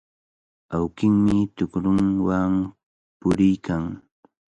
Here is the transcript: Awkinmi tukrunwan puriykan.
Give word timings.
Awkinmi 0.77 1.37
tukrunwan 1.55 2.53
puriykan. 3.19 3.83